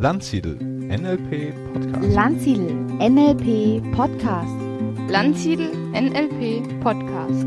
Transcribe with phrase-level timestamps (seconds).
[0.00, 2.14] Landsiedel NLP Podcast.
[2.14, 4.54] Landsiedel NLP Podcast.
[5.08, 7.44] Landsiedel NLP Podcast.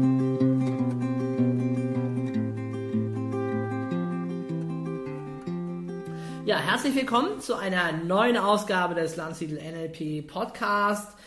[6.46, 11.18] Ja, herzlich willkommen zu einer neuen Ausgabe des Landsiedel NLP Podcast.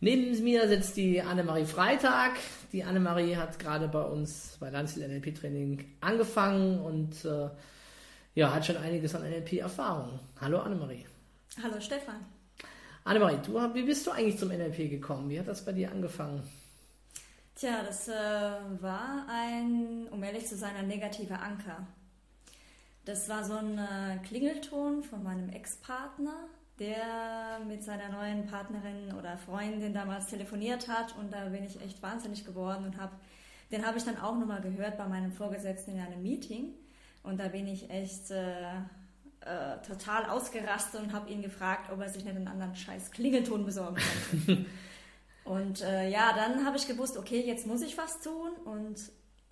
[0.00, 2.32] Neben mir sitzt die Annemarie Freitag.
[2.72, 7.50] Die Annemarie hat gerade bei uns bei Landsiedel NLP Training angefangen und äh,
[8.36, 10.20] ja, hat schon einiges an NLP-Erfahrung.
[10.40, 11.06] Hallo Annemarie.
[11.62, 12.16] Hallo Stefan.
[13.02, 15.30] Annemarie, du, wie bist du eigentlich zum NLP gekommen?
[15.30, 16.42] Wie hat das bei dir angefangen?
[17.54, 21.86] Tja, das äh, war ein, um ehrlich zu sein, ein negativer Anker.
[23.06, 26.36] Das war so ein äh, Klingelton von meinem Ex-Partner,
[26.78, 32.02] der mit seiner neuen Partnerin oder Freundin damals telefoniert hat und da bin ich echt
[32.02, 33.16] wahnsinnig geworden und habe,
[33.72, 36.74] den habe ich dann auch nochmal gehört bei meinem Vorgesetzten in einem Meeting
[37.26, 38.74] und da bin ich echt äh,
[39.40, 43.64] äh, total ausgerastet und habe ihn gefragt, ob er sich nicht einen anderen scheiß Klingelton
[43.64, 43.96] besorgen
[44.30, 44.64] könnte.
[45.44, 48.98] und äh, ja, dann habe ich gewusst, okay, jetzt muss ich was tun und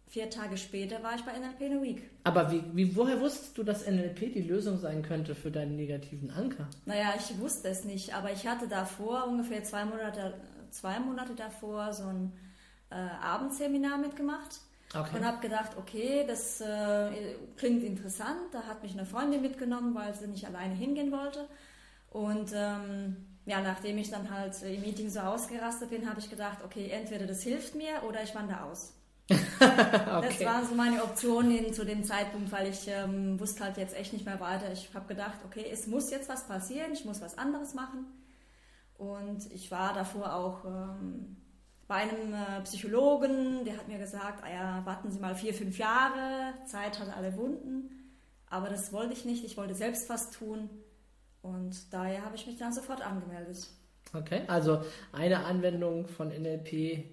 [0.09, 2.11] vier Tage später war ich bei NLP in a Week.
[2.23, 6.31] Aber wie, wie, woher wusstest du, dass NLP die Lösung sein könnte für deinen negativen
[6.31, 6.69] Anker?
[6.87, 10.35] Naja, ich wusste es nicht, aber ich hatte davor, ungefähr zwei Monate,
[10.71, 12.33] zwei Monate davor, so ein
[12.91, 14.61] äh, Abendseminar mitgemacht
[14.95, 15.17] Okay.
[15.17, 18.53] Und habe gedacht, okay, das äh, klingt interessant.
[18.53, 21.49] Da hat mich eine Freundin mitgenommen, weil sie nicht alleine hingehen wollte.
[22.11, 26.59] Und ähm, ja, nachdem ich dann halt im Meeting so ausgerastet bin, habe ich gedacht,
[26.65, 28.95] okay, entweder das hilft mir oder ich wandere aus.
[29.31, 30.21] okay.
[30.21, 34.13] Das waren so meine Optionen zu dem Zeitpunkt, weil ich ähm, wusste halt jetzt echt
[34.13, 34.71] nicht mehr weiter.
[34.73, 38.07] Ich habe gedacht, okay, es muss jetzt was passieren, ich muss was anderes machen.
[38.97, 41.37] Und ich war davor auch ähm,
[41.87, 45.79] bei einem äh, Psychologen, der hat mir gesagt, ah ja, warten Sie mal vier, fünf
[45.79, 47.91] Jahre, Zeit hat alle Wunden.
[48.49, 50.71] Aber das wollte ich nicht, ich wollte selbst was tun.
[51.43, 53.69] Und daher habe ich mich dann sofort angemeldet.
[54.15, 57.05] Okay, also eine Anwendung von NLP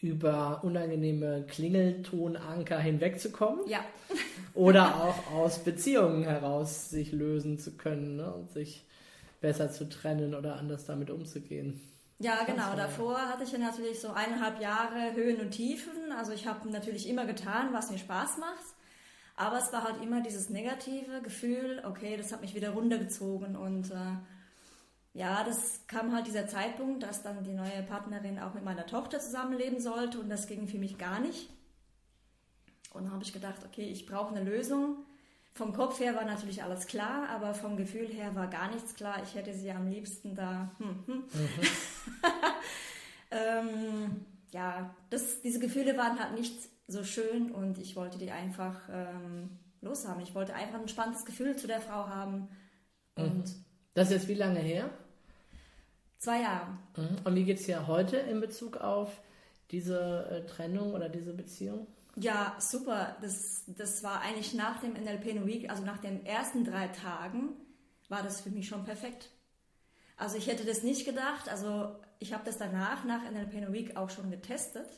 [0.00, 3.66] über unangenehme Klingeltonanker hinwegzukommen.
[3.68, 3.80] Ja.
[4.54, 8.84] oder auch aus Beziehungen heraus sich lösen zu können ne, und sich
[9.40, 11.80] besser zu trennen oder anders damit umzugehen.
[12.22, 12.76] Ja, genau.
[12.76, 16.12] Davor hatte ich ja natürlich so eineinhalb Jahre Höhen und Tiefen.
[16.16, 18.64] Also ich habe natürlich immer getan, was mir Spaß macht.
[19.34, 23.56] Aber es war halt immer dieses negative Gefühl, okay, das hat mich wieder runtergezogen.
[23.56, 24.18] Und äh,
[25.14, 29.18] ja, das kam halt dieser Zeitpunkt, dass dann die neue Partnerin auch mit meiner Tochter
[29.18, 30.20] zusammenleben sollte.
[30.20, 31.50] Und das ging für mich gar nicht.
[32.92, 35.04] Und dann habe ich gedacht, okay, ich brauche eine Lösung.
[35.54, 39.22] Vom Kopf her war natürlich alles klar, aber vom Gefühl her war gar nichts klar.
[39.22, 40.70] Ich hätte sie am liebsten da.
[40.78, 41.16] Hm, hm.
[41.16, 41.24] Mhm.
[43.30, 46.54] ähm, ja, das, diese Gefühle waren halt nicht
[46.88, 50.22] so schön und ich wollte die einfach ähm, loshaben.
[50.22, 52.48] Ich wollte einfach ein spannendes Gefühl zu der Frau haben.
[53.16, 53.24] Mhm.
[53.24, 53.54] Und.
[53.94, 54.88] Das ist jetzt wie lange her?
[56.18, 56.78] Zwei Jahre.
[56.96, 57.16] Mhm.
[57.24, 59.20] Und wie geht es dir heute in Bezug auf
[59.70, 61.86] diese äh, Trennung oder diese Beziehung?
[62.16, 63.16] Ja, super.
[63.22, 67.50] Das, das war eigentlich nach dem NLP Week, also nach den ersten drei Tagen,
[68.08, 69.30] war das für mich schon perfekt.
[70.16, 71.48] Also ich hätte das nicht gedacht.
[71.48, 74.88] Also ich habe das danach, nach NLP Week, auch schon getestet.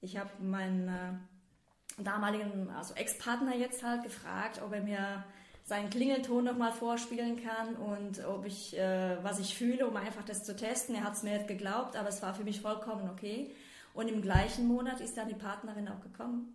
[0.00, 5.24] Ich habe meinen äh, damaligen, also Ex-Partner jetzt halt gefragt, ob er mir
[5.64, 10.44] seinen Klingelton nochmal vorspielen kann und ob ich, äh, was ich fühle, um einfach das
[10.44, 10.94] zu testen.
[10.94, 13.54] Er hat es mir nicht geglaubt, aber es war für mich vollkommen okay.
[13.98, 16.54] Und im gleichen Monat ist dann die Partnerin auch gekommen.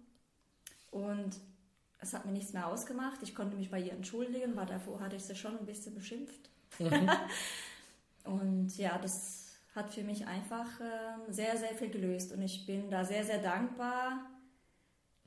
[0.92, 1.42] Und
[2.00, 3.22] es hat mir nichts mehr ausgemacht.
[3.22, 6.50] Ich konnte mich bei ihr entschuldigen, weil davor hatte ich sie schon ein bisschen beschimpft.
[6.80, 7.12] Mhm.
[8.24, 12.32] und ja, das hat für mich einfach äh, sehr, sehr viel gelöst.
[12.32, 14.26] Und ich bin da sehr, sehr dankbar,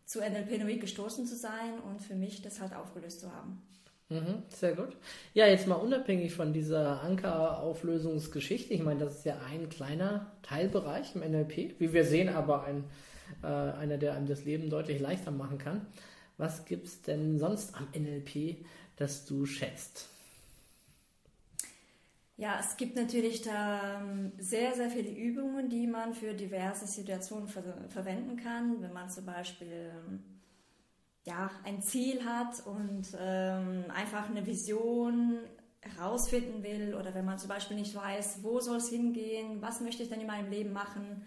[0.06, 3.60] zu NLP Week gestoßen zu sein und für mich das halt aufgelöst zu haben.
[4.09, 4.97] Mhm, sehr gut.
[5.34, 8.72] Ja, jetzt mal unabhängig von dieser Ankerauflösungsgeschichte.
[8.72, 12.84] Ich meine, das ist ja ein kleiner Teilbereich im NLP, wie wir sehen, aber ein,
[13.43, 15.86] äh, einer, der einem das Leben deutlich leichter machen kann.
[16.39, 18.65] Was gibt es denn sonst am NLP,
[18.97, 20.09] das du schätzt?
[22.39, 27.48] Ja, es gibt natürlich da ähm, sehr, sehr viele Übungen, die man für diverse Situationen
[27.48, 28.83] ver verwenden kann.
[28.83, 30.35] Wenn man zum Beispiel ähm,
[31.27, 35.41] ja, ein Ziel hat und ähm, einfach eine Vision
[35.81, 40.03] herausfinden will oder wenn man zum Beispiel nicht weiß, wo soll es hingehen, was möchte
[40.03, 41.25] ich denn in meinem Leben machen,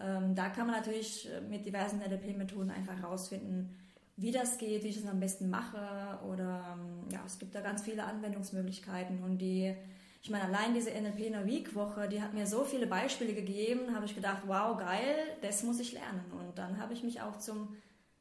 [0.00, 3.76] ähm, da kann man natürlich mit diversen NLP-Methoden einfach herausfinden,
[4.16, 7.60] wie das geht, wie ich es am besten mache oder ähm, ja, es gibt da
[7.60, 9.72] ganz viele Anwendungsmöglichkeiten und die,
[10.20, 13.94] ich meine, allein diese NLP in der Week-Woche, die hat mir so viele Beispiele gegeben,
[13.94, 17.38] habe ich gedacht, wow, geil, das muss ich lernen und dann habe ich mich auch
[17.38, 17.76] zum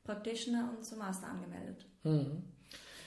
[0.07, 1.85] Practitioner und zum Master angemeldet.
[2.03, 2.41] Mhm.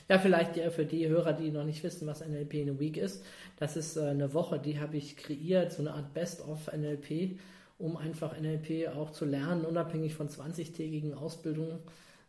[0.08, 3.24] Ja, vielleicht für die Hörer, die noch nicht wissen, was NLP in a Week ist.
[3.56, 7.38] Das ist äh, eine Woche, die habe ich kreiert, so eine Art Best-of NLP,
[7.78, 11.78] um einfach NLP auch zu lernen, unabhängig von 20-tägigen Ausbildungen.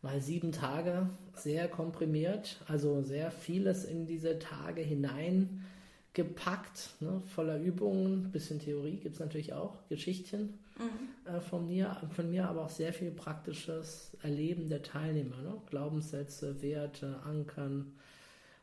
[0.04, 5.66] Mal sieben Tage, sehr komprimiert, also sehr vieles in diese Tage hinein
[6.14, 11.32] gepackt, ne, voller Übungen, bisschen Theorie gibt es natürlich auch, Geschichtchen Mhm.
[11.32, 15.38] äh, von, mir, von mir, aber auch sehr viel praktisches Erleben der Teilnehmer.
[15.38, 15.62] Ne?
[15.70, 17.94] Glaubenssätze, Werte, Ankern,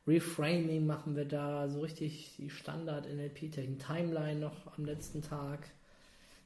[0.07, 5.69] Reframing machen wir da, so richtig die Standard-NLP-Technik, Timeline noch am letzten Tag.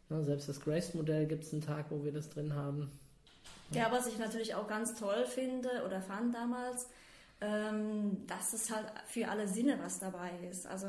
[0.08, 0.25] Ne?
[0.25, 2.90] Selbst das Grace-Modell gibt es einen Tag, wo wir das drin haben.
[3.70, 6.88] Ja, was ich natürlich auch ganz toll finde oder fand damals,
[7.43, 10.67] ähm, dass es halt für alle Sinne was dabei ist.
[10.67, 10.87] Also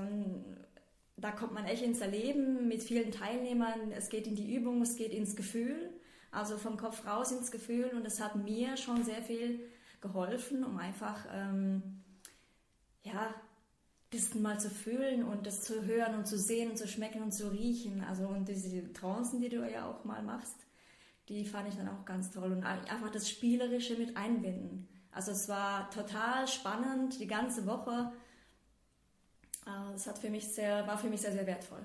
[1.18, 3.92] da kommt man echt ins Erleben mit vielen Teilnehmern.
[3.92, 5.90] Es geht in die Übung, es geht ins Gefühl,
[6.32, 7.92] also vom Kopf raus ins Gefühl.
[7.96, 9.68] Und es hat mir schon sehr viel
[10.00, 12.04] geholfen, um einfach ähm,
[13.04, 13.34] ja
[14.12, 17.32] das mal zu fühlen und das zu hören und zu sehen und zu schmecken und
[17.32, 18.04] zu riechen.
[18.04, 20.68] Also und diese Trancen, die du ja auch mal machst,
[21.30, 24.88] die fand ich dann auch ganz toll und einfach das Spielerische mit einbinden.
[25.16, 28.12] Also es war total spannend die ganze Woche.
[29.66, 31.82] Äh, Es hat für mich sehr, war für mich sehr, sehr wertvoll.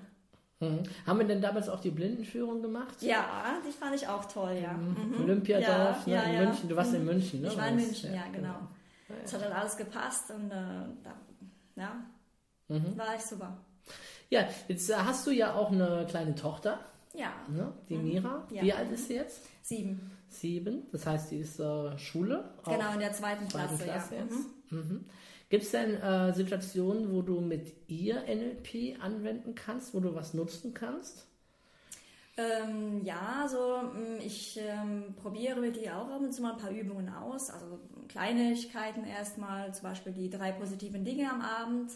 [0.61, 0.83] Mhm.
[1.07, 3.01] Haben wir denn damals auch die Blindenführung gemacht?
[3.01, 4.73] Ja, die fand ich auch toll, ja.
[4.73, 5.23] Mhm.
[5.23, 6.49] Olympiadorf, Ja, ne, ja, in.
[6.49, 6.69] München.
[6.69, 7.49] Du warst in München, ne?
[7.49, 7.77] Ich war in?
[7.77, 8.57] München, ja, genau.
[9.25, 10.55] Es hat dann alles gepasst und äh,
[11.05, 11.15] da,
[11.77, 11.93] ja,
[12.69, 12.99] Mhm.
[12.99, 13.57] war ich super.
[14.31, 16.81] Ja, jetzt äh, hast du ja auch eine kleine Tochter,
[17.15, 17.73] Ja, ne?
[17.89, 18.47] die Mira.
[18.51, 18.63] Ja.
[18.63, 19.41] Wie alt ist sie jetzt?
[19.63, 20.11] sieben.
[20.29, 20.87] Sieben.
[20.93, 22.51] Das heißt, die ist äh, Schule.
[22.65, 24.25] Genau, in der zweiten zweiten Klasse, Klasse ja.
[24.25, 24.79] Mhm.
[24.79, 25.05] Mhm.
[25.49, 30.35] Gibt es denn äh, Situationen, wo du mit ihr NLP anwenden kannst, wo du was
[30.35, 31.27] nutzen kannst?
[32.37, 36.59] Ähm, ja, also mh, ich ähm, probiere mit ihr auch ab und zu mal ein
[36.59, 37.51] paar Übungen aus.
[37.51, 41.91] Also Kleinigkeiten erstmal, zum Beispiel die drei positiven Dinge am Abend,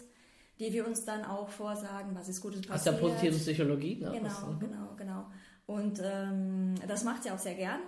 [0.59, 2.99] die wir uns dann auch vorsagen, was ist Gutes Aus der passiert.
[2.99, 4.11] positiven Psychologie, ne?
[4.11, 4.59] Genau, mhm.
[4.59, 5.25] genau, genau.
[5.65, 7.79] Und ähm, das macht sie auch sehr gern.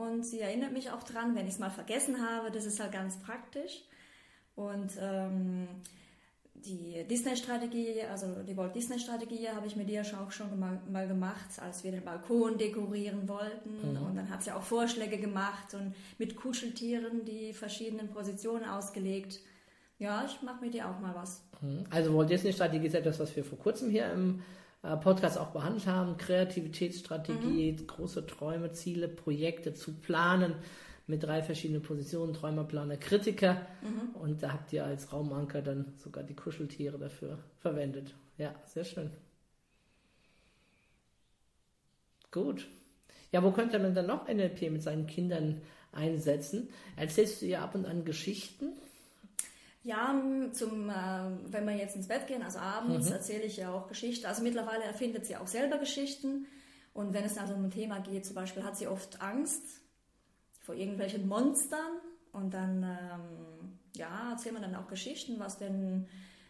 [0.00, 2.50] Und sie erinnert mich auch dran, wenn ich es mal vergessen habe.
[2.50, 3.82] Das ist halt ganz praktisch.
[4.56, 5.68] Und ähm,
[6.54, 11.06] die Disney-Strategie, also die Walt Disney-Strategie, habe ich mit ihr schon auch schon mal, mal
[11.06, 13.96] gemacht, als wir den Balkon dekorieren wollten.
[13.98, 19.40] Und dann hat sie auch Vorschläge gemacht und mit Kuscheltieren die verschiedenen Positionen ausgelegt.
[19.98, 21.42] Ja, ich mache mit ihr auch mal was.
[21.60, 21.84] Mhm.
[21.90, 24.42] Also Walt Disney Strategie ist etwas, was wir vor kurzem hier im
[24.82, 26.16] Podcast auch behandelt haben.
[26.16, 27.86] Kreativitätsstrategie, Mhm.
[27.86, 30.54] große Träume, Ziele, Projekte zu planen
[31.06, 33.66] mit drei verschiedenen Positionen, Träumer, Planer, Kritiker.
[33.82, 34.14] Mhm.
[34.14, 38.14] Und da habt ihr als Raumanker dann sogar die Kuscheltiere dafür verwendet.
[38.38, 39.10] Ja, sehr schön.
[42.30, 42.68] Gut.
[43.32, 45.60] Ja, wo könnte man dann noch NLP mit seinen Kindern
[45.92, 46.68] einsetzen?
[46.96, 48.72] Erzählst du ihr ab und an Geschichten?
[49.82, 50.14] Ja,
[50.52, 50.92] zum, äh,
[51.46, 54.26] wenn wir jetzt ins Bett gehen, also abends, erzähle ich ja auch Geschichten.
[54.26, 56.46] Also mittlerweile erfindet sie auch selber Geschichten.
[56.92, 59.80] Und wenn es dann um ein Thema geht, zum Beispiel hat sie oft Angst
[60.60, 61.98] vor irgendwelchen Monstern.
[62.32, 66.06] Und dann, ähm, ja, erzählen wir dann auch Geschichten, was denn,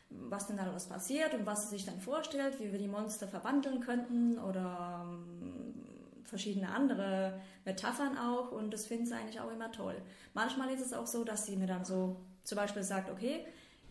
[0.08, 3.28] was denn da alles passiert und was sie sich dann vorstellt, wie wir die Monster
[3.28, 5.84] verwandeln könnten oder ähm,
[6.24, 8.50] verschiedene andere Metaphern auch.
[8.50, 10.02] Und das findet sie eigentlich auch immer toll.
[10.34, 13.44] Manchmal ist es auch so, dass sie mir dann so zum Beispiel sagt, okay,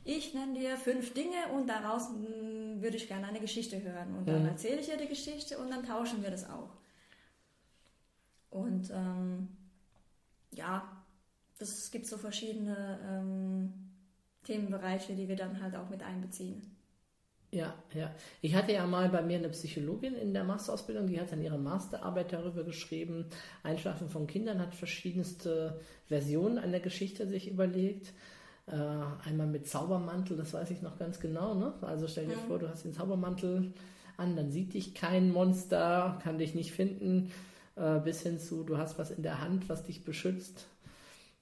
[0.05, 4.15] ich nenne dir fünf Dinge und daraus mh, würde ich gerne eine Geschichte hören.
[4.15, 6.69] Und dann erzähle ich ihr die Geschichte und dann tauschen wir das auch.
[8.49, 9.49] Und ähm,
[10.51, 11.03] ja,
[11.59, 13.73] das gibt so verschiedene ähm,
[14.43, 16.75] Themenbereiche, die wir dann halt auch mit einbeziehen.
[17.51, 18.13] Ja, ja.
[18.41, 21.57] Ich hatte ja mal bei mir eine Psychologin in der Masterausbildung, die hat dann ihre
[21.57, 23.25] Masterarbeit darüber geschrieben.
[23.63, 28.13] Einschlafen von Kindern hat verschiedenste Versionen einer Geschichte sich überlegt.
[28.71, 31.55] Äh, einmal mit Zaubermantel, das weiß ich noch ganz genau.
[31.55, 31.73] Ne?
[31.81, 33.73] Also stell dir vor, du hast den Zaubermantel
[34.17, 37.31] an, dann sieht dich kein Monster, kann dich nicht finden,
[37.75, 40.67] äh, bis hin zu, du hast was in der Hand, was dich beschützt.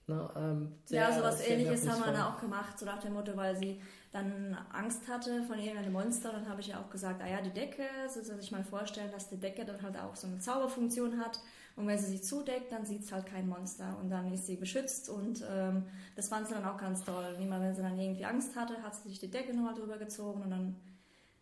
[0.07, 0.29] Ne?
[0.37, 3.81] Ähm, ja, sowas ähnliches haben wir dann auch gemacht, so nach dem Motto, weil sie
[4.11, 6.31] dann Angst hatte von irgendeinem Monster.
[6.31, 9.11] Dann habe ich ja auch gesagt, ah ja, die Decke, so soll sich mal vorstellen,
[9.11, 11.39] dass die Decke dann halt auch so eine Zauberfunktion hat.
[11.75, 14.55] Und wenn sie sich zudeckt, dann sieht es halt kein Monster und dann ist sie
[14.55, 15.83] beschützt und ähm,
[16.15, 17.37] das fand sie dann auch ganz toll.
[17.39, 20.41] Immer wenn sie dann irgendwie Angst hatte, hat sie sich die Decke nochmal drüber gezogen
[20.41, 20.75] und dann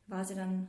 [0.07, 0.67] war sie dann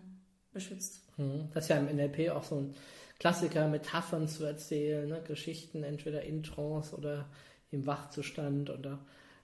[0.52, 1.00] beschützt.
[1.16, 1.48] Mhm.
[1.52, 2.74] Das ist ja im NLP auch so ein
[3.18, 5.22] Klassiker, Metaphern zu erzählen, ne?
[5.26, 7.26] Geschichten entweder in Trance oder
[7.70, 8.98] im Wachzustand und da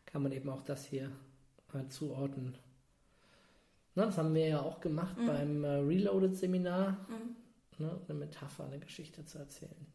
[0.06, 1.10] kann man eben auch das hier
[1.74, 2.56] äh, zuordnen.
[3.94, 7.06] Ne, das haben wir ja auch gemacht beim äh, Reloaded-Seminar,
[7.78, 8.00] ne?
[8.08, 9.86] eine Metapher, eine Geschichte zu erzählen.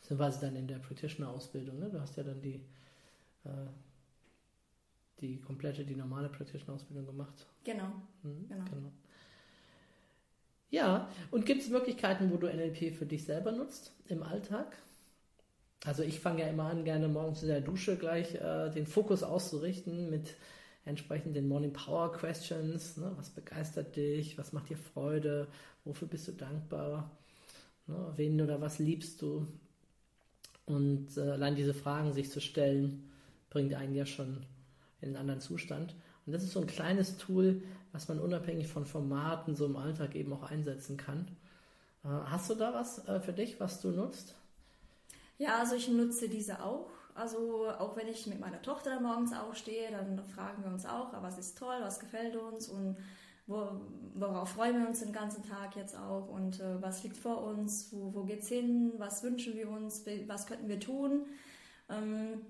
[0.00, 1.90] Beziehungsweise dann in der Practitioner-Ausbildung, ne?
[1.90, 2.64] du hast ja dann die
[3.44, 3.66] äh,
[5.22, 7.46] die komplette, die normale Practitioner-Ausbildung gemacht.
[7.64, 7.92] Genau.
[8.22, 8.92] Mhm, Genau.
[10.70, 14.78] Ja, und gibt es Möglichkeiten, wo du NLP für dich selber nutzt im Alltag?
[15.84, 19.22] Also ich fange ja immer an, gerne morgens in der Dusche gleich äh, den Fokus
[19.22, 20.36] auszurichten mit
[20.84, 22.96] entsprechend den Morning Power Questions.
[22.96, 23.12] Ne?
[23.16, 24.38] Was begeistert dich?
[24.38, 25.48] Was macht dir Freude?
[25.84, 27.10] Wofür bist du dankbar?
[27.86, 28.12] Ne?
[28.16, 29.46] Wen oder was liebst du?
[30.66, 33.10] Und äh, allein diese Fragen sich zu stellen,
[33.50, 34.46] bringt einen ja schon
[35.00, 35.96] in einen anderen Zustand.
[36.26, 40.14] Und das ist so ein kleines Tool, was man unabhängig von Formaten so im Alltag
[40.14, 41.26] eben auch einsetzen kann.
[42.04, 44.36] Äh, hast du da was äh, für dich, was du nutzt?
[45.42, 46.88] Ja, also ich nutze diese auch.
[47.16, 51.18] Also auch wenn ich mit meiner Tochter morgens aufstehe, dann fragen wir uns auch, ah,
[51.20, 52.96] was ist toll, was gefällt uns und
[53.48, 53.66] wo,
[54.14, 57.88] worauf freuen wir uns den ganzen Tag jetzt auch und äh, was liegt vor uns,
[57.90, 61.26] wo, wo geht's hin, was wünschen wir uns, was könnten wir tun.
[61.90, 62.42] Ähm,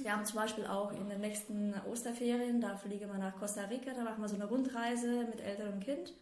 [0.00, 3.92] wir haben zum Beispiel auch in den nächsten Osterferien, da fliegen wir nach Costa Rica,
[3.92, 6.14] da machen wir so eine Rundreise mit Eltern und Kind.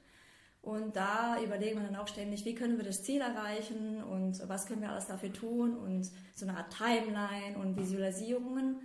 [0.63, 4.67] Und da überlegen wir dann auch ständig, wie können wir das Ziel erreichen und was
[4.67, 8.77] können wir alles dafür tun und so eine Art Timeline und Visualisierungen.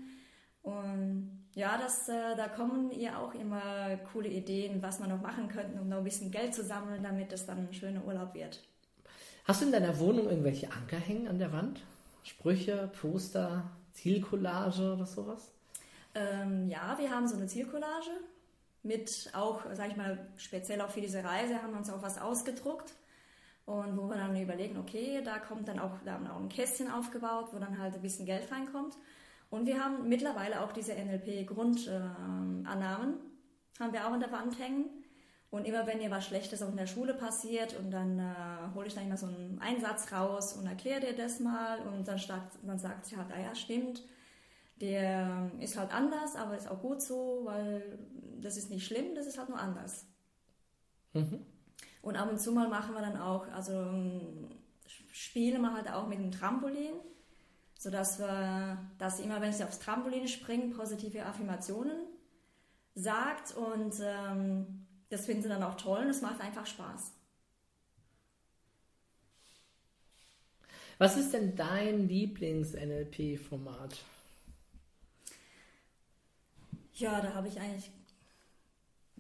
[0.62, 5.50] Und ja, das, äh, da kommen ihr auch immer coole Ideen, was wir noch machen
[5.50, 8.63] könnten, um noch ein bisschen Geld zu sammeln, damit es dann ein schöner Urlaub wird.
[9.46, 11.82] Hast du in deiner Wohnung irgendwelche Anker hängen an der Wand?
[12.24, 15.51] Sprüche, Poster, Zielcollage oder sowas?
[16.15, 18.12] Ähm, ja, wir haben so eine Zielcollage
[18.84, 22.20] mit auch, sag ich mal, speziell auch für diese Reise haben wir uns auch was
[22.20, 22.94] ausgedruckt.
[23.66, 26.92] Und wo wir dann überlegen, okay, da kommt dann auch, da haben auch ein Kästchen
[26.92, 28.98] aufgebaut, wo dann halt ein bisschen Geld reinkommt.
[29.50, 33.13] Und wir haben mittlerweile auch diese NLP-Grundannahmen,
[33.80, 34.90] haben wir auch an der Wand hängen.
[35.50, 38.34] Und immer wenn ihr was Schlechtes auch in der Schule passiert und dann äh,
[38.74, 42.18] hole ich dann immer so einen Einsatz raus und erkläre dir das mal und dann,
[42.18, 44.02] sagt, dann sagt sie halt, ah ja, stimmt,
[44.82, 48.00] der ist halt anders, aber ist auch gut so, weil
[48.42, 50.06] das ist nicht schlimm, das ist halt nur anders.
[51.13, 51.46] Mhm.
[52.01, 54.50] Und ab und zu mal machen wir dann auch, also ähm,
[55.12, 56.94] spielen wir halt auch mit dem Trampolin,
[57.77, 61.98] sodass wir, dass immer, wenn sie aufs Trampolin springen, positive Affirmationen
[62.96, 67.13] sagt und ähm, das finden sie dann auch toll und es macht einfach Spaß.
[70.98, 73.98] Was ist denn dein Lieblings-NLP-Format?
[76.94, 77.92] Ja, da habe ich eigentlich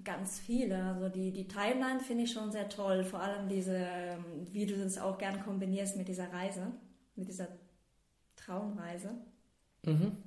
[0.03, 0.83] ganz viele.
[0.83, 3.03] Also die, die Timeline finde ich schon sehr toll.
[3.03, 6.71] Vor allem diese, ähm, wie du das auch gern kombinierst mit dieser Reise,
[7.15, 7.47] mit dieser
[8.35, 9.11] Traumreise.
[9.83, 10.17] Mhm.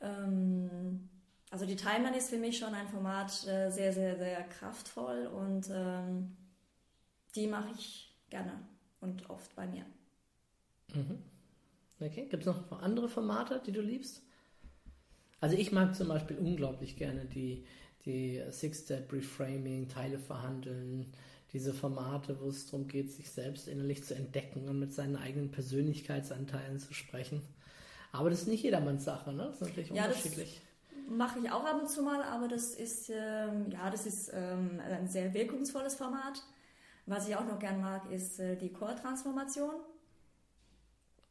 [0.00, 1.08] Ähm,
[1.50, 5.70] also die Timeline ist für mich schon ein Format äh, sehr, sehr, sehr kraftvoll und
[5.72, 6.36] ähm,
[7.34, 8.52] die mache ich gerne
[9.00, 9.84] und oft bei mir.
[10.94, 11.22] Mhm.
[12.00, 14.22] Okay, gibt es noch andere Formate, die du liebst?
[15.44, 17.66] Also ich mag zum Beispiel unglaublich gerne die,
[18.06, 21.12] die Six-Step Reframing, Teile verhandeln,
[21.52, 25.50] diese Formate, wo es darum geht, sich selbst innerlich zu entdecken und mit seinen eigenen
[25.50, 27.42] Persönlichkeitsanteilen zu sprechen.
[28.10, 29.48] Aber das ist nicht jedermanns Sache, ne?
[29.48, 30.62] Das ist natürlich Ja, unterschiedlich.
[31.10, 34.80] Mache ich auch ab und zu mal, aber das ist, ähm, ja, das ist ähm,
[34.80, 36.42] ein sehr wirkungsvolles Format.
[37.04, 39.74] Was ich auch noch gern mag, ist äh, die Core-Transformation.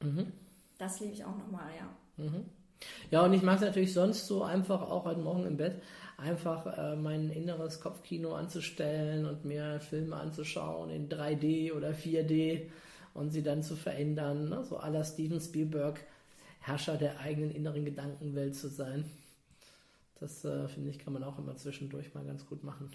[0.03, 0.32] Mhm.
[0.77, 2.24] Das liebe ich auch nochmal, ja.
[2.24, 2.46] Mhm.
[3.12, 5.82] Ja, und ich mag es natürlich sonst so einfach auch heute Morgen im Bett,
[6.18, 12.70] einfach äh, mein inneres Kopfkino anzustellen und mir Filme anzuschauen in 3D oder 4D
[13.13, 14.50] und sie dann zu verändern.
[14.50, 14.63] Ne?
[14.63, 16.00] So aller Steven Spielberg,
[16.62, 19.06] Herrscher der eigenen inneren Gedankenwelt zu sein.
[20.20, 22.90] Das äh, finde ich, kann man auch immer zwischendurch mal ganz gut machen.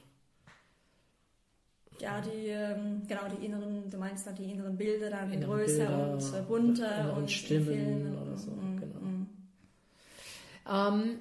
[2.00, 5.86] Ja, die, ähm, genau, die inneren, du meinst dann die inneren Bilder dann Innere größer
[5.86, 8.18] Bilder, und äh, bunter inneren und Stimmen Filmen.
[8.18, 9.00] oder so, Mm, genau.
[10.68, 11.20] Ähm,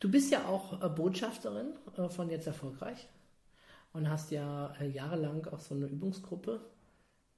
[0.00, 3.08] du bist ja auch äh, Botschafterin äh, von Jetzt Erfolgreich
[3.92, 6.60] und hast ja äh, jahrelang auch so eine Übungsgruppe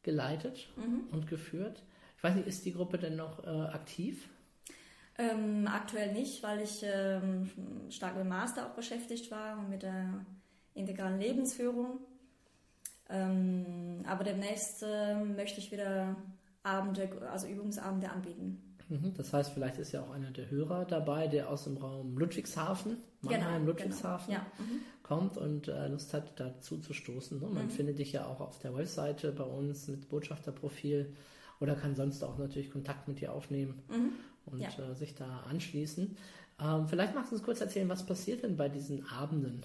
[0.03, 1.09] geleitet Mhm.
[1.13, 1.83] und geführt.
[2.17, 4.29] Ich weiß nicht, ist die Gruppe denn noch aktiv?
[5.19, 7.51] Ähm, aktuell nicht, weil ich ähm,
[7.91, 10.25] stark mit dem Master auch beschäftigt war und mit der
[10.75, 11.99] integralen Lebensführung.
[13.11, 14.83] Ähm, aber demnächst
[15.37, 16.17] möchte ich wieder
[16.63, 18.76] Abende, also Übungsabende anbieten.
[18.89, 22.17] Mhm, Das heißt, vielleicht ist ja auch einer der Hörer dabei, der aus dem Raum
[22.19, 24.45] Ludwigshafen, Mannheim, Ludwigshafen Genau.
[24.59, 24.65] Ja.
[24.65, 24.81] Mhm.
[25.03, 27.41] kommt und äh, Lust hat, dazu zu stoßen.
[27.41, 27.49] Ne?
[27.49, 27.71] Man Mhm.
[27.71, 31.15] findet dich ja auch auf der Webseite bei uns mit Botschafterprofil
[31.61, 34.13] oder kann sonst auch natürlich Kontakt mit dir aufnehmen Mhm.
[34.47, 34.69] und Ja.
[34.91, 36.17] äh, sich da anschließen.
[36.61, 39.63] Ähm, vielleicht magst du uns kurz erzählen, was passiert denn bei diesen Abenden?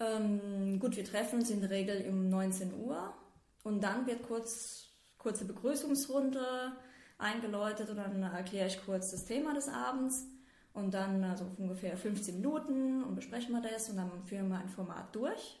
[0.00, 3.12] Ähm, gut, wir treffen uns in der Regel um 19 Uhr
[3.64, 4.84] und dann wird kurz
[5.18, 6.40] kurze Begrüßungsrunde,
[7.18, 10.26] eingeläutet und dann erkläre ich kurz das Thema des Abends
[10.72, 14.68] und dann also ungefähr 15 Minuten und besprechen wir das und dann führen wir ein
[14.68, 15.58] Format durch.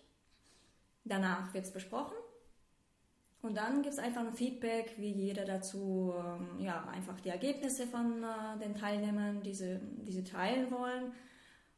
[1.04, 2.16] Danach wird es besprochen
[3.40, 7.86] und dann gibt es einfach ein Feedback, wie jeder dazu ähm, ja, einfach die Ergebnisse
[7.86, 11.12] von äh, den Teilnehmern, diese, diese teilen wollen.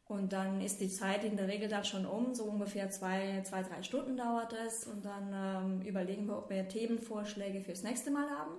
[0.06, 3.62] Und dann ist die Zeit in der Regel dann schon um, so ungefähr zwei, zwei
[3.62, 4.86] drei Stunden dauert es.
[4.86, 8.54] Und dann ähm, überlegen wir, ob wir Themenvorschläge fürs nächste Mal haben.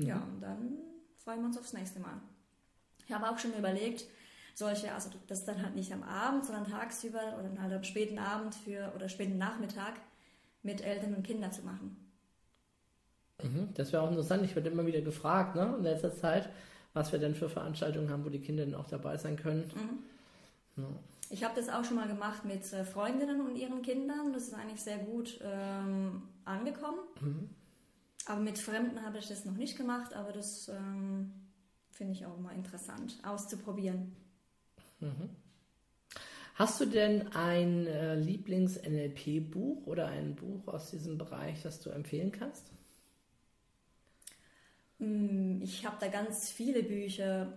[0.00, 0.08] Mhm.
[0.08, 0.78] Ja, und dann
[1.16, 2.20] freuen wir uns aufs nächste Mal.
[3.06, 4.04] Ich habe auch schon überlegt,
[4.54, 8.18] solche, also das dann halt nicht am Abend, sondern tagsüber oder dann halt am späten
[8.18, 9.94] Abend für oder späten Nachmittag
[10.62, 11.96] mit Eltern und Kindern zu machen.
[13.42, 14.44] Mhm, das wäre auch interessant.
[14.44, 16.50] Ich werde immer wieder gefragt, ne, in letzter Zeit,
[16.92, 19.70] was wir denn für Veranstaltungen haben, wo die Kinder dann auch dabei sein können.
[19.74, 20.82] Mhm.
[20.82, 20.88] Ja.
[21.30, 24.32] Ich habe das auch schon mal gemacht mit äh, Freundinnen und ihren Kindern.
[24.32, 26.98] Das ist eigentlich sehr gut ähm, angekommen.
[27.20, 27.50] Mhm.
[28.26, 31.32] Aber mit Fremden habe ich das noch nicht gemacht, aber das ähm,
[31.90, 34.14] finde ich auch mal interessant auszuprobieren.
[35.00, 35.30] Mhm.
[36.54, 42.32] Hast du denn ein äh, Lieblings-NLP-Buch oder ein Buch aus diesem Bereich, das du empfehlen
[42.32, 42.70] kannst?
[44.98, 47.52] Hm, ich habe da ganz viele Bücher,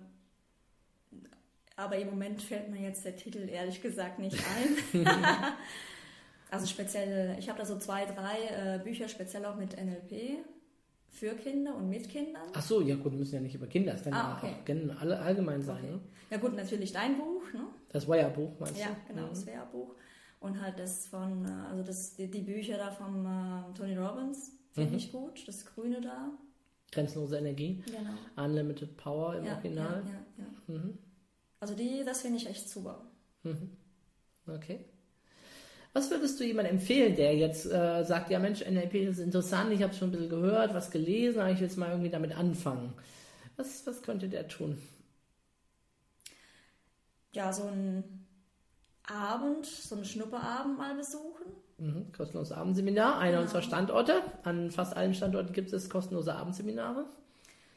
[1.75, 4.37] aber im Moment fällt mir jetzt der Titel ehrlich gesagt nicht
[4.93, 5.05] ein.
[6.49, 8.37] also speziell, ich habe da so zwei, drei
[8.75, 10.45] äh, Bücher speziell auch mit NLP
[11.13, 12.49] für Kinder und mit Kindern.
[12.53, 14.55] Ach so, ja gut, müssen ja nicht über Kinder, es kann ah, okay.
[14.67, 15.77] ja auch allgemein sein.
[15.77, 15.91] Okay.
[15.91, 15.99] Ne?
[16.31, 17.67] Ja gut, natürlich dein Buch, ne?
[17.89, 18.91] Das Wehrbuch, meinst ja, du?
[18.91, 19.29] Ja, genau, mhm.
[19.29, 19.95] das Wehrbuch.
[20.39, 24.51] Und halt das von, äh, also das, die, die Bücher da von äh, Tony Robbins
[24.71, 24.97] finde mhm.
[24.97, 26.31] ich gut, das Grüne da.
[26.91, 27.83] Grenzenlose Energie.
[27.85, 28.43] Genau.
[28.43, 30.03] Unlimited Power im ja, Original.
[30.05, 30.75] Ja, ja, ja.
[30.75, 30.97] Mhm.
[31.59, 33.05] Also die, das finde ich echt super.
[33.43, 33.77] Mhm.
[34.47, 34.85] Okay.
[35.93, 39.83] Was würdest du jemandem empfehlen, der jetzt äh, sagt, ja Mensch, NLP ist interessant, ich
[39.83, 42.93] habe schon ein bisschen gehört, was gelesen, aber ich will jetzt mal irgendwie damit anfangen.
[43.57, 44.81] Was, was könnte der tun?
[47.31, 48.25] Ja, so ein
[49.07, 51.45] Abend, so einen Schnupperabend mal besuchen.
[51.77, 53.43] Mhm, kostenloses Abendseminar, einer genau.
[53.43, 54.21] unserer Standorte.
[54.43, 57.05] An fast allen Standorten gibt es kostenlose Abendseminare.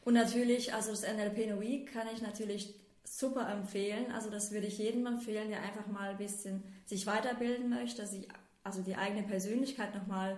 [0.05, 2.73] Und natürlich, also das NLP No Week kann ich natürlich
[3.07, 4.11] super empfehlen.
[4.11, 8.27] Also das würde ich jedem empfehlen, der einfach mal ein bisschen sich weiterbilden möchte, sich
[8.63, 10.37] also die eigene Persönlichkeit nochmal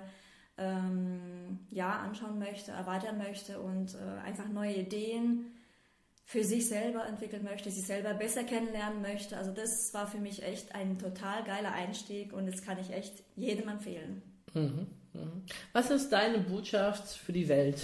[0.58, 5.46] ähm, ja, anschauen möchte, erweitern möchte und äh, einfach neue Ideen
[6.26, 9.36] für sich selber entwickeln möchte, sich selber besser kennenlernen möchte.
[9.36, 13.24] Also das war für mich echt ein total geiler Einstieg und das kann ich echt
[13.36, 14.22] jedem empfehlen.
[14.54, 15.32] Mhm, mh.
[15.74, 17.82] Was ist deine Botschaft für die Welt?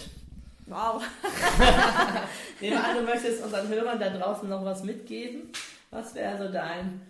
[0.67, 1.03] Wow.
[2.59, 5.51] Nehmen an, du möchtest unseren Hörern da draußen noch was mitgeben.
[5.91, 7.01] Was wäre so dein,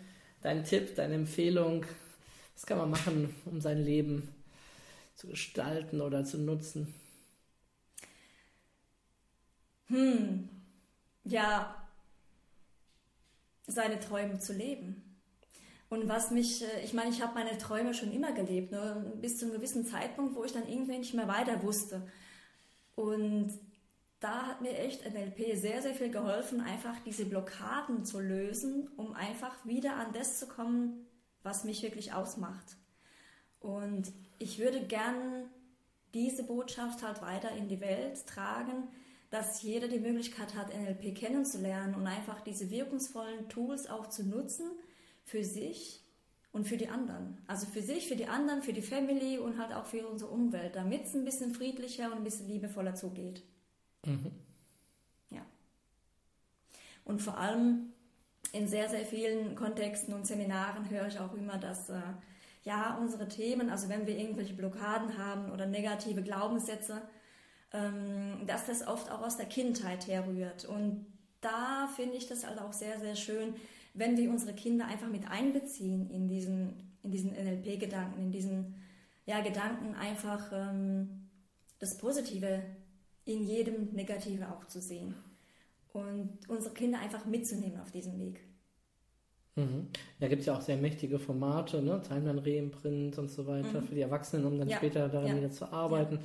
[0.41, 1.85] dein Tipp, deine Empfehlung?
[2.53, 4.33] Was kann man machen, um sein Leben
[5.15, 6.93] zu gestalten oder zu nutzen?
[9.87, 10.49] Hm,
[11.23, 11.75] ja,
[13.67, 15.01] seine Träume zu leben.
[15.89, 19.37] Und was mich, äh, ich meine, ich habe meine Träume schon immer gelebt, nur bis
[19.37, 22.01] zu einem gewissen Zeitpunkt, wo ich dann irgendwie nicht mehr weiter wusste.
[22.95, 23.53] Und
[24.19, 29.13] da hat mir echt NLP sehr, sehr viel geholfen, einfach diese Blockaden zu lösen, um
[29.13, 31.05] einfach wieder an das zu kommen,
[31.43, 32.77] was mich wirklich ausmacht.
[33.59, 35.49] Und ich würde gern
[36.13, 38.87] diese Botschaft halt weiter in die Welt tragen,
[39.29, 44.71] dass jeder die Möglichkeit hat, NLP kennenzulernen und einfach diese wirkungsvollen Tools auch zu nutzen
[45.25, 46.04] für sich
[46.55, 47.37] und für die anderen.
[47.47, 50.77] Also für sich, für die anderen, für die Family und halt auch für unsere Umwelt,
[50.77, 53.43] damit es ein bisschen friedlicher und ein bisschen liebevoller zugeht.
[54.05, 54.31] Mhm.
[55.31, 55.45] Ja.
[57.03, 57.91] Und vor allem
[58.53, 61.99] in sehr, sehr vielen Kontexten und Seminaren höre ich auch immer, dass äh,
[62.63, 67.01] ja, unsere Themen, also wenn wir irgendwelche Blockaden haben oder negative Glaubenssätze,
[67.73, 70.63] ähm, dass das oft auch aus der Kindheit herrührt.
[70.63, 71.05] Und
[71.41, 73.55] da finde ich das halt auch sehr, sehr schön,
[73.95, 78.75] wenn wir unsere Kinder einfach mit einbeziehen in diesen, in diesen NLP-Gedanken, in diesen
[79.25, 81.29] ja, Gedanken einfach ähm,
[81.79, 82.61] das Positive
[83.25, 85.15] in jedem Negative auch zu sehen
[85.93, 88.41] und unsere Kinder einfach mitzunehmen auf diesem Weg.
[89.55, 89.87] Mhm.
[90.19, 92.01] Da gibt es ja auch sehr mächtige Formate, ne?
[92.05, 93.87] Timeline Reimprint und so weiter mhm.
[93.87, 94.75] für die Erwachsenen, um dann ja.
[94.75, 95.37] später daran ja.
[95.37, 96.15] wieder zu arbeiten.
[96.15, 96.21] Ja.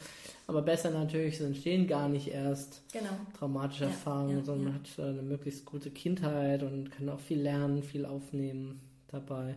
[0.48, 3.10] Aber besser natürlich, es entstehen gar nicht erst genau.
[3.38, 7.84] traumatische Erfahrungen, sondern man hat äh, eine möglichst gute Kindheit und kann auch viel lernen,
[7.84, 9.54] viel aufnehmen dabei.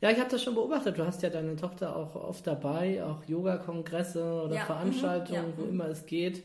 [0.00, 0.98] Ja, ich habe das schon beobachtet.
[0.98, 4.66] Du hast ja deine Tochter auch oft dabei, auch Yoga-Kongresse oder mhm.
[4.66, 5.70] Veranstaltungen, wo mhm.
[5.70, 6.42] immer es geht.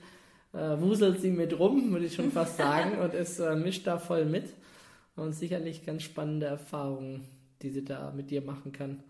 [0.54, 3.97] Äh, wuselt sie mit rum, würde ich schon fast sagen, und ist äh, mischt da
[3.97, 4.45] voll mit
[5.15, 7.28] und sicherlich ganz spannende Erfahrungen,
[7.62, 9.04] die sie da mit dir machen kann.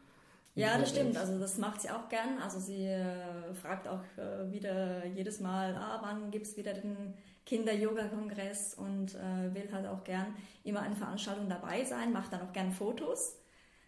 [0.54, 1.16] Ja, das stimmt.
[1.16, 2.38] Also das macht sie auch gern.
[2.42, 7.14] Also sie äh, fragt auch äh, wieder jedes Mal, ah, wann gibt es wieder den
[7.46, 12.54] Kinder-Yoga-Kongress und äh, will halt auch gern immer an Veranstaltungen dabei sein, macht dann auch
[12.54, 13.38] gern Fotos.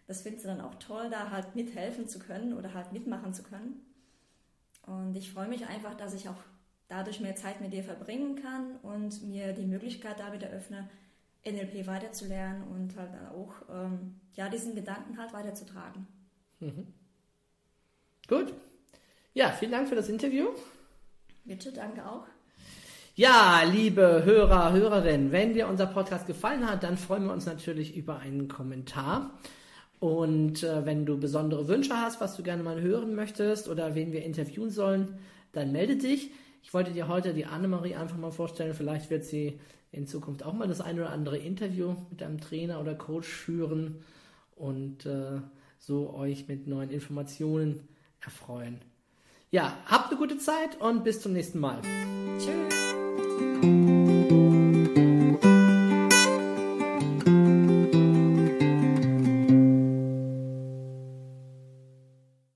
[0.06, 3.42] Das findet sie dann auch toll, da halt mithelfen zu können oder halt mitmachen zu
[3.42, 3.80] können.
[4.86, 6.42] Und ich freue mich einfach, dass ich auch
[6.88, 10.88] dadurch mehr Zeit mit dir verbringen kann und mir die Möglichkeit damit eröffne,
[11.46, 16.06] NLP weiterzulernen und halt auch ähm, ja, diesen Gedanken halt weiterzutragen.
[16.60, 16.86] Mhm.
[18.28, 18.54] Gut.
[19.34, 20.46] Ja, vielen Dank für das Interview.
[21.44, 22.26] Bitte, danke auch.
[23.16, 27.96] Ja, liebe Hörer, Hörerinnen, wenn dir unser Podcast gefallen hat, dann freuen wir uns natürlich
[27.96, 29.38] über einen Kommentar.
[30.00, 34.12] Und äh, wenn du besondere Wünsche hast, was du gerne mal hören möchtest oder wen
[34.12, 35.18] wir interviewen sollen,
[35.52, 36.30] dann melde dich.
[36.62, 38.74] Ich wollte dir heute die Annemarie einfach mal vorstellen.
[38.74, 39.60] Vielleicht wird sie
[39.94, 44.02] in Zukunft auch mal das ein oder andere Interview mit einem Trainer oder Coach führen
[44.56, 45.40] und äh,
[45.78, 47.88] so euch mit neuen Informationen
[48.20, 48.80] erfreuen.
[49.50, 51.80] Ja, habt eine gute Zeit und bis zum nächsten Mal.
[52.38, 52.94] Tschüss.